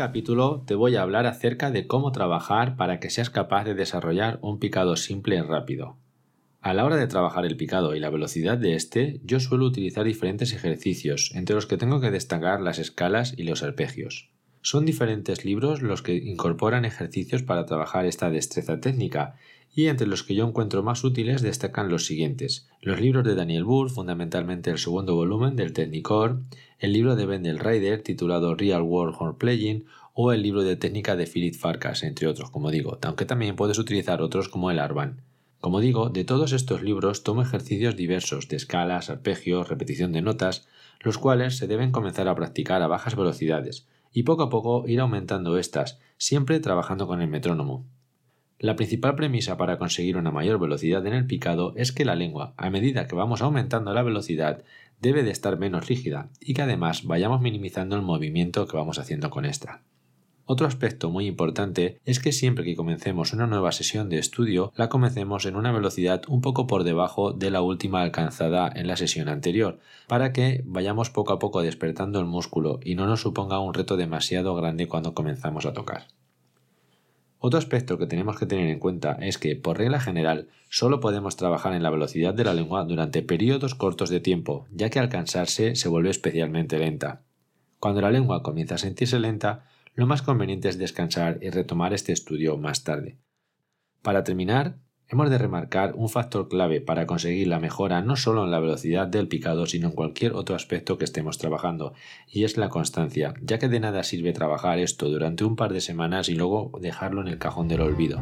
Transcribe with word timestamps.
Capítulo 0.00 0.64
te 0.66 0.74
voy 0.74 0.96
a 0.96 1.02
hablar 1.02 1.26
acerca 1.26 1.70
de 1.70 1.86
cómo 1.86 2.10
trabajar 2.10 2.74
para 2.74 3.00
que 3.00 3.10
seas 3.10 3.28
capaz 3.28 3.64
de 3.64 3.74
desarrollar 3.74 4.38
un 4.40 4.58
picado 4.58 4.96
simple 4.96 5.36
y 5.36 5.42
rápido. 5.42 5.98
A 6.62 6.72
la 6.72 6.86
hora 6.86 6.96
de 6.96 7.06
trabajar 7.06 7.44
el 7.44 7.58
picado 7.58 7.94
y 7.94 8.00
la 8.00 8.08
velocidad 8.08 8.56
de 8.56 8.76
este, 8.76 9.20
yo 9.24 9.40
suelo 9.40 9.66
utilizar 9.66 10.06
diferentes 10.06 10.54
ejercicios, 10.54 11.32
entre 11.34 11.54
los 11.54 11.66
que 11.66 11.76
tengo 11.76 12.00
que 12.00 12.10
destacar 12.10 12.62
las 12.62 12.78
escalas 12.78 13.34
y 13.36 13.42
los 13.42 13.62
arpegios. 13.62 14.30
Son 14.62 14.86
diferentes 14.86 15.44
libros 15.44 15.82
los 15.82 16.00
que 16.00 16.14
incorporan 16.14 16.86
ejercicios 16.86 17.42
para 17.42 17.66
trabajar 17.66 18.06
esta 18.06 18.30
destreza 18.30 18.80
técnica, 18.80 19.36
y 19.74 19.86
entre 19.86 20.06
los 20.06 20.22
que 20.22 20.34
yo 20.34 20.46
encuentro 20.46 20.82
más 20.82 21.04
útiles 21.04 21.42
destacan 21.42 21.88
los 21.88 22.06
siguientes: 22.06 22.68
los 22.80 23.00
libros 23.00 23.24
de 23.24 23.34
Daniel 23.34 23.64
Burr, 23.64 23.90
fundamentalmente 23.90 24.70
el 24.70 24.78
segundo 24.78 25.14
volumen 25.14 25.56
del 25.56 25.72
Technicore, 25.72 26.36
el 26.78 26.92
libro 26.92 27.16
de 27.16 27.26
Bendel 27.26 27.58
Ryder 27.58 28.02
titulado 28.02 28.54
Real 28.54 28.82
World 28.82 29.16
Horn 29.18 29.36
Playing 29.36 29.84
o 30.14 30.32
el 30.32 30.42
libro 30.42 30.62
de 30.62 30.76
técnica 30.76 31.16
de 31.16 31.26
Philip 31.26 31.54
Farkas, 31.54 32.02
entre 32.02 32.26
otros, 32.26 32.50
como 32.50 32.70
digo, 32.70 32.98
aunque 33.02 33.24
también 33.24 33.56
puedes 33.56 33.78
utilizar 33.78 34.22
otros 34.22 34.48
como 34.48 34.70
el 34.70 34.78
Arban. 34.78 35.22
Como 35.60 35.80
digo, 35.80 36.08
de 36.08 36.24
todos 36.24 36.52
estos 36.52 36.82
libros 36.82 37.22
tomo 37.22 37.42
ejercicios 37.42 37.94
diversos 37.94 38.48
de 38.48 38.56
escalas, 38.56 39.10
arpegios, 39.10 39.68
repetición 39.68 40.10
de 40.12 40.22
notas, 40.22 40.66
los 41.00 41.18
cuales 41.18 41.58
se 41.58 41.66
deben 41.66 41.92
comenzar 41.92 42.28
a 42.28 42.34
practicar 42.34 42.82
a 42.82 42.86
bajas 42.86 43.14
velocidades 43.14 43.86
y 44.12 44.22
poco 44.24 44.42
a 44.42 44.50
poco 44.50 44.84
ir 44.88 45.00
aumentando 45.00 45.58
estas, 45.58 45.98
siempre 46.16 46.60
trabajando 46.60 47.06
con 47.06 47.20
el 47.20 47.28
metrónomo. 47.28 47.84
La 48.62 48.76
principal 48.76 49.14
premisa 49.14 49.56
para 49.56 49.78
conseguir 49.78 50.18
una 50.18 50.30
mayor 50.30 50.60
velocidad 50.60 51.06
en 51.06 51.14
el 51.14 51.26
picado 51.26 51.72
es 51.76 51.92
que 51.92 52.04
la 52.04 52.14
lengua, 52.14 52.52
a 52.58 52.68
medida 52.68 53.06
que 53.06 53.14
vamos 53.16 53.40
aumentando 53.40 53.94
la 53.94 54.02
velocidad, 54.02 54.64
debe 55.00 55.22
de 55.22 55.30
estar 55.30 55.58
menos 55.58 55.88
rígida 55.88 56.28
y 56.42 56.52
que 56.52 56.60
además 56.60 57.04
vayamos 57.04 57.40
minimizando 57.40 57.96
el 57.96 58.02
movimiento 58.02 58.66
que 58.66 58.76
vamos 58.76 58.98
haciendo 58.98 59.30
con 59.30 59.46
esta. 59.46 59.80
Otro 60.44 60.66
aspecto 60.66 61.08
muy 61.08 61.26
importante 61.26 62.02
es 62.04 62.20
que 62.20 62.32
siempre 62.32 62.66
que 62.66 62.76
comencemos 62.76 63.32
una 63.32 63.46
nueva 63.46 63.72
sesión 63.72 64.10
de 64.10 64.18
estudio 64.18 64.74
la 64.76 64.90
comencemos 64.90 65.46
en 65.46 65.56
una 65.56 65.72
velocidad 65.72 66.20
un 66.28 66.42
poco 66.42 66.66
por 66.66 66.84
debajo 66.84 67.32
de 67.32 67.50
la 67.50 67.62
última 67.62 68.02
alcanzada 68.02 68.70
en 68.74 68.88
la 68.88 68.98
sesión 68.98 69.30
anterior, 69.30 69.78
para 70.06 70.34
que 70.34 70.62
vayamos 70.66 71.08
poco 71.08 71.32
a 71.32 71.38
poco 71.38 71.62
despertando 71.62 72.20
el 72.20 72.26
músculo 72.26 72.78
y 72.84 72.94
no 72.94 73.06
nos 73.06 73.22
suponga 73.22 73.58
un 73.58 73.72
reto 73.72 73.96
demasiado 73.96 74.54
grande 74.54 74.86
cuando 74.86 75.14
comenzamos 75.14 75.64
a 75.64 75.72
tocar. 75.72 76.08
Otro 77.42 77.58
aspecto 77.58 77.96
que 77.96 78.06
tenemos 78.06 78.38
que 78.38 78.44
tener 78.44 78.68
en 78.68 78.78
cuenta 78.78 79.16
es 79.18 79.38
que, 79.38 79.56
por 79.56 79.78
regla 79.78 79.98
general, 79.98 80.48
solo 80.68 81.00
podemos 81.00 81.36
trabajar 81.36 81.72
en 81.72 81.82
la 81.82 81.88
velocidad 81.88 82.34
de 82.34 82.44
la 82.44 82.52
lengua 82.52 82.84
durante 82.84 83.22
periodos 83.22 83.74
cortos 83.74 84.10
de 84.10 84.20
tiempo, 84.20 84.66
ya 84.70 84.90
que 84.90 84.98
al 84.98 85.08
cansarse 85.08 85.74
se 85.74 85.88
vuelve 85.88 86.10
especialmente 86.10 86.78
lenta. 86.78 87.22
Cuando 87.78 88.02
la 88.02 88.10
lengua 88.10 88.42
comienza 88.42 88.74
a 88.74 88.78
sentirse 88.78 89.18
lenta, 89.18 89.64
lo 89.94 90.06
más 90.06 90.20
conveniente 90.20 90.68
es 90.68 90.76
descansar 90.76 91.38
y 91.40 91.48
retomar 91.48 91.94
este 91.94 92.12
estudio 92.12 92.58
más 92.58 92.84
tarde. 92.84 93.16
Para 94.02 94.22
terminar, 94.22 94.76
hemos 95.10 95.28
de 95.28 95.38
remarcar 95.38 95.94
un 95.96 96.08
factor 96.08 96.48
clave 96.48 96.80
para 96.80 97.06
conseguir 97.06 97.48
la 97.48 97.58
mejora 97.58 98.00
no 98.00 98.16
solo 98.16 98.44
en 98.44 98.52
la 98.52 98.60
velocidad 98.60 99.08
del 99.08 99.28
picado, 99.28 99.66
sino 99.66 99.88
en 99.88 99.94
cualquier 99.94 100.34
otro 100.34 100.54
aspecto 100.54 100.98
que 100.98 101.04
estemos 101.04 101.36
trabajando, 101.36 101.92
y 102.28 102.44
es 102.44 102.56
la 102.56 102.68
constancia, 102.68 103.34
ya 103.42 103.58
que 103.58 103.68
de 103.68 103.80
nada 103.80 104.04
sirve 104.04 104.32
trabajar 104.32 104.78
esto 104.78 105.08
durante 105.08 105.44
un 105.44 105.56
par 105.56 105.72
de 105.72 105.80
semanas 105.80 106.28
y 106.28 106.34
luego 106.34 106.70
dejarlo 106.80 107.20
en 107.20 107.28
el 107.28 107.38
cajón 107.38 107.66
del 107.66 107.80
olvido. 107.80 108.20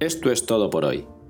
Esto 0.00 0.30
es 0.30 0.44
todo 0.44 0.70
por 0.70 0.84
hoy. 0.84 1.06